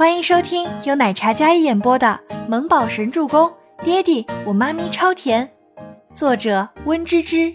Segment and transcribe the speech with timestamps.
[0.00, 2.18] 欢迎收听由奶茶嘉一演播的
[2.48, 3.46] 《萌宝神助攻》，
[3.84, 5.52] 爹地我妈咪超甜，
[6.14, 7.54] 作者温芝芝。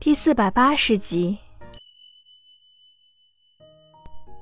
[0.00, 1.36] 第四百八十集。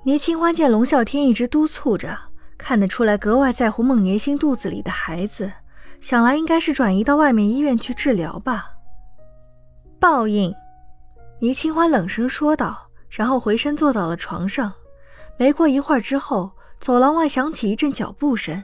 [0.05, 2.17] 倪清欢见龙啸天一直督促着，
[2.57, 5.53] 看得出来格外在乎孟年星肚子里的孩子，
[6.01, 8.71] 想来应该是转移到外面医院去治疗吧。
[9.99, 10.55] 报应，
[11.41, 14.73] 倪清欢冷声说道，然后回身坐到了床上。
[15.39, 16.51] 没过一会儿之后，
[16.81, 18.63] 走廊外响起一阵脚步声。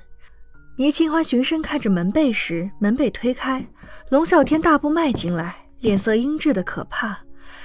[0.77, 3.65] 倪清欢循声看着门背时，门被推开，
[4.09, 7.19] 龙啸天大步迈进来，脸色阴鸷的可怕。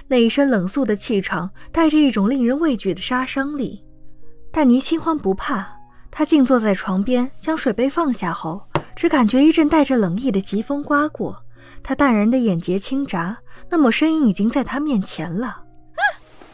[0.09, 3.83] 那一身冷肃的气场，带着一种令人畏惧的杀伤力。
[4.51, 5.65] 但倪清欢不怕，
[6.11, 8.61] 他静坐在床边，将水杯放下后，
[8.95, 11.43] 只感觉一阵带着冷意的疾风刮过。
[11.81, 13.37] 他淡然的眼睫轻眨，
[13.69, 15.63] 那抹声音已经在他面前了。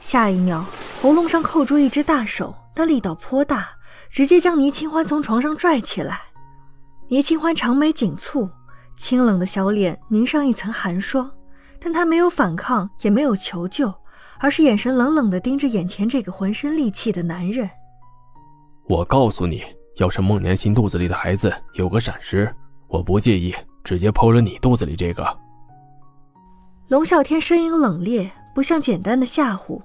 [0.01, 0.63] 下一秒，
[1.03, 3.67] 喉咙上扣住一只大手，那力道颇大，
[4.09, 6.21] 直接将倪清欢从床上拽起来。
[7.09, 8.49] 倪清欢长眉紧蹙，
[8.95, 11.29] 清冷的小脸凝上一层寒霜，
[11.77, 13.93] 但他没有反抗，也没有求救，
[14.39, 17.69] 而是眼神冷冷地盯着眼前这个浑身戾气的男人。
[18.87, 19.61] 我告诉你，
[19.97, 22.49] 要是孟年心肚子里的孩子有个闪失，
[22.87, 25.37] 我不介意直接剖了你肚子里这个。
[26.87, 29.81] 龙啸天声音冷冽，不像简单的吓唬。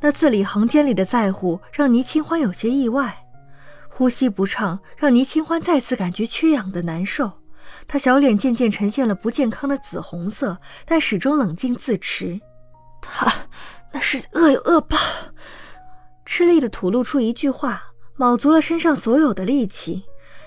[0.00, 3.26] 那字里行间里的在乎，让倪清欢有些意外。
[3.88, 7.32] 呼吸不畅，让倪清欢再次感觉缺氧的难受。
[7.86, 12.40] 他小脸渐渐呈现了不健康的紫红色，但始终冷静自持。
[13.00, 13.32] 他
[13.92, 14.96] 那是恶有恶报。
[16.24, 17.82] 吃力的吐露出一句话，
[18.16, 20.04] 卯足了身上所有的力气。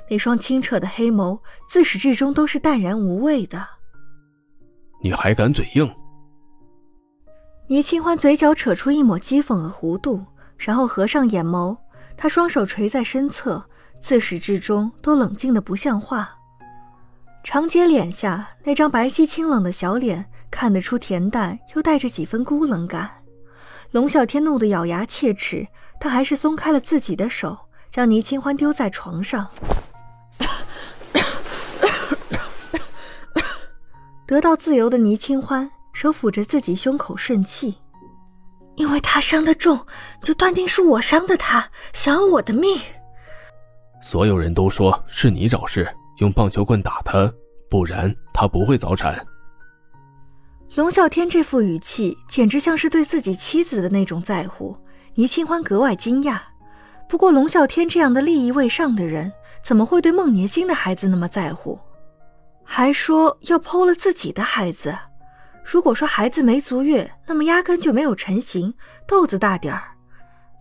[0.09, 3.67] 那双清澈的黑眸，自始至终都是淡然无味的。
[5.03, 5.93] 你还敢嘴硬？
[7.71, 10.25] 倪清欢嘴角扯出一抹讥讽的弧度，
[10.57, 11.77] 然后合上眼眸。
[12.17, 13.63] 他双手垂在身侧，
[13.97, 16.35] 自始至终都冷静的不像话。
[17.45, 23.09] 长睫脸下那张白皙清冷的小脸，看得出恬淡又带着几分孤冷感。
[23.91, 25.65] 龙啸天怒得咬牙切齿，
[25.97, 27.57] 但还是松开了自己的手，
[27.89, 29.47] 将倪清欢丢在床上。
[34.27, 35.71] 得到自由的倪清欢。
[36.01, 37.75] 手抚着自己胸口顺气，
[38.73, 39.85] 因为他伤得重，
[40.19, 42.81] 就断定是我伤的他，想要我的命。
[44.01, 47.31] 所有人都说是你找事，用棒球棍打他，
[47.69, 49.23] 不然他不会早产。
[50.73, 54.75] 龙啸天这副语气，简直像是对自己妻子的那种在乎。
[55.13, 56.39] 倪清欢格外惊讶。
[57.07, 59.31] 不过龙啸天这样的利益位上的人，
[59.63, 61.79] 怎么会对孟年星的孩子那么在乎？
[62.63, 64.97] 还说要剖了自己的孩子。
[65.63, 68.73] 如果说孩子没足月，那么压根就没有成型，
[69.07, 69.83] 豆子大点儿。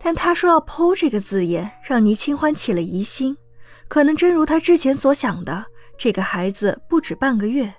[0.03, 3.37] 但他说要剖这个字眼，让倪清欢起了疑心。
[3.87, 5.65] 可能真如他之前所想的，
[5.97, 7.73] 这个孩子不止半个月。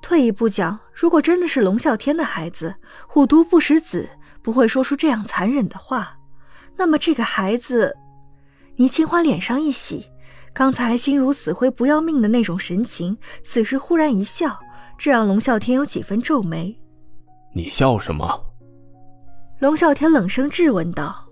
[0.00, 2.76] 退一步讲，如果真的是龙啸天的孩子，
[3.08, 4.08] 虎毒不食子，
[4.40, 6.16] 不会说出这样残忍的话。
[6.76, 7.96] 那么这个孩子，
[8.76, 10.06] 倪清欢脸上一喜，
[10.54, 14.60] 刚才还心如死灰不要命的那种神情，此时忽然一笑。
[14.98, 16.76] 这让龙啸天有几分皱眉。
[17.54, 18.44] 你笑什么？
[19.60, 21.24] 龙啸天冷声质问道。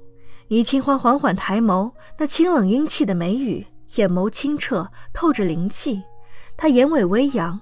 [0.49, 3.67] 倪清欢缓缓抬眸，那清冷英气的眉宇，
[3.97, 6.01] 眼眸清澈，透着灵气。
[6.57, 7.61] 他眼尾微扬。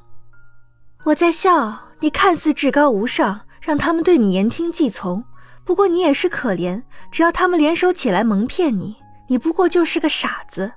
[1.04, 5.24] 我在笑，你看似至高无上，让他们对你言听计从。
[5.64, 8.96] 不过你也是可怜，只要他们联手起来蒙骗你，
[9.28, 10.70] 你不过就是个傻子。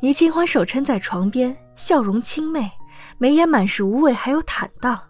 [0.00, 2.70] 倪清欢手撑在床边，笑容清媚。
[3.18, 5.00] 眉眼满是无畏，还有坦荡，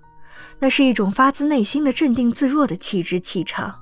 [0.58, 3.74] 那是一种发自内心的镇定自若的气质气场，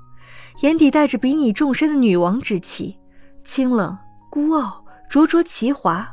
[0.60, 2.98] 眼底带着比拟众生的女王之气，
[3.44, 3.96] 清冷
[4.30, 6.08] 孤傲，灼灼其华。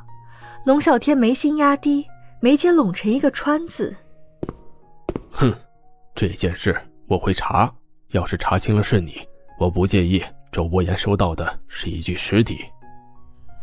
[0.66, 2.06] 龙啸天眉心压低，
[2.42, 3.96] 眉间拢成一个川字。
[5.32, 5.54] 哼，
[6.14, 6.76] 这件事
[7.08, 7.74] 我会查，
[8.10, 9.22] 要是查清了是你，
[9.58, 10.22] 我不介意
[10.52, 12.66] 周伯言收到的是一具尸体。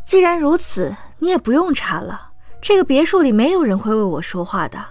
[0.07, 2.26] 既然如此，你也不用查了。
[2.61, 4.85] 这个别墅里没有人会为我说话的，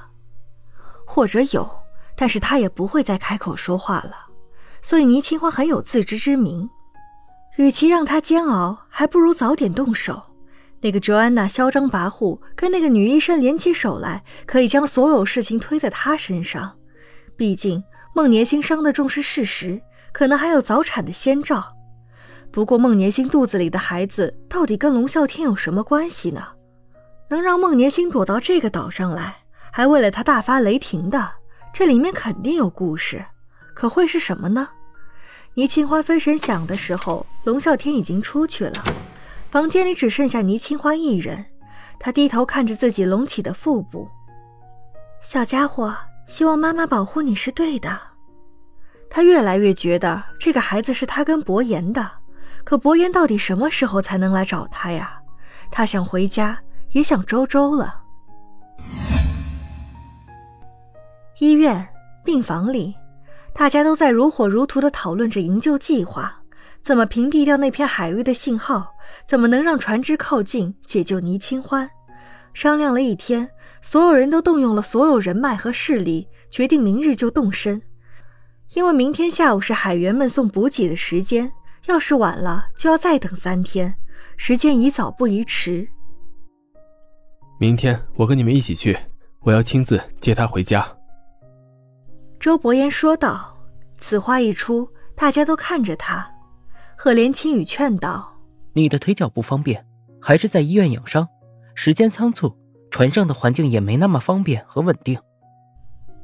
[1.06, 1.70] 或者有，
[2.16, 4.16] 但是他也不会再开口说话了。
[4.82, 6.70] 所以倪清欢很有自知之明，
[7.58, 10.22] 与其让他煎熬，还不如早点动手。
[10.82, 16.78] 那个卓安娜嚣张跋扈，跟那个女医生联起手来，可以将所有事情推在他身上。
[17.36, 17.84] 毕竟
[18.14, 19.82] 孟年星伤得重是事实，
[20.14, 21.76] 可能还有早产的先兆。
[22.52, 26.55] 不过孟年星肚子里的孩子到底跟龙啸天有什么关系呢？
[27.30, 29.36] 能让孟年星躲到这个岛上来，
[29.72, 31.32] 还为了他大发雷霆的，
[31.74, 33.26] 这里面肯定有故事，
[33.74, 34.70] 可会是什么呢？
[35.56, 38.84] 倪清欢分神想的时候，龙啸天已经出去了。
[39.50, 41.46] 房间里只剩下倪清欢一人，
[41.98, 44.10] 她低头看着自己隆起的腹部。
[45.22, 45.96] 小家伙，
[46.28, 47.98] 希望妈妈保护你是对的。
[49.10, 52.12] 她越来越觉得这个孩子是她跟博言的，
[52.66, 55.22] 可博言到底什么时候才能来找她呀？
[55.72, 56.60] 她想回家，
[56.96, 58.02] 也想周周了。
[61.40, 61.86] 医院
[62.24, 62.96] 病房里，
[63.54, 66.34] 大家都在如火如荼的讨论着营救计划，
[66.82, 68.94] 怎么屏蔽掉那片海域的信号，
[69.28, 71.90] 怎么能让船只靠近，解救倪清欢。
[72.54, 73.50] 商量了一天，
[73.82, 77.82] 所有人都动用了所有人脉和势力，决定明日就动身。
[78.74, 81.52] 因为明天下午是海员们送补给的时间，
[81.88, 83.94] 要是晚了就要再等三天。
[84.38, 85.90] 时间宜早不宜迟。
[87.58, 88.98] 明天我跟你们一起去，
[89.42, 90.86] 我要亲自接他回家。
[92.40, 93.52] 周伯言说道。
[93.98, 96.30] 此话一出，大家都看着他。
[96.98, 98.38] 赫连青雨劝道
[98.76, 99.84] ：“你的腿脚不方便，
[100.22, 101.28] 还是在医院养伤。”
[101.74, 102.54] 时间仓促，
[102.92, 105.18] 船上的环境也没那么方便和稳定。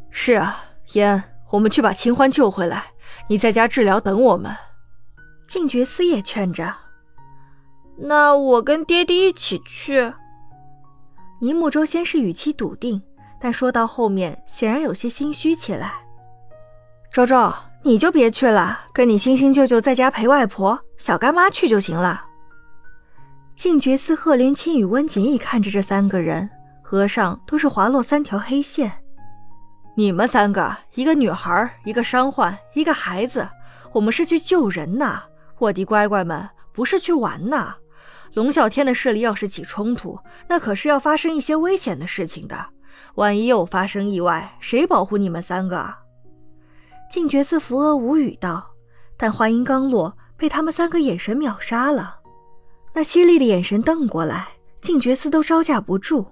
[0.10, 2.92] 是啊，言，我们去把清欢救回来，
[3.30, 4.54] 你在家治疗等我们。
[5.48, 6.76] 静觉思也劝着。
[7.98, 10.14] 那我跟爹爹一起去。
[11.44, 13.02] 倪木舟先是语气笃定，
[13.40, 15.94] 但说到后面显然有些心虚起来。
[17.12, 17.52] 周周，
[17.82, 22.26] 你就别去了，跟你星星舅舅在家陪外婆，小干妈去就行了。
[23.56, 26.48] 静觉寺、赫连青与温锦逸看着这三个人，
[26.92, 28.92] 额上都是滑落三条黑线。
[29.98, 33.50] 你们三个，一个女孩，一个伤患，一个孩子，
[33.94, 35.24] 我们是去救人呐！
[35.58, 37.74] 我的乖乖们，不是去玩呐！
[38.34, 42.68] 龙啸天的势力要是起冲突，那可是要发生一些危险的事情的。
[43.16, 45.94] 万一又发生意外，谁保护你们三个？
[47.10, 48.72] 静觉寺扶额无语道，
[49.18, 52.20] 但话音刚落，被他们三个眼神秒杀了。
[52.94, 54.50] 那犀利的眼神瞪过来，
[54.80, 56.26] 静觉寺都招架不住。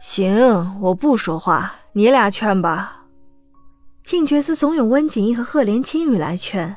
[0.00, 3.04] 行，我不说话，你俩劝吧。
[4.04, 6.76] 静觉寺怂恿温景逸和赫连青羽来劝。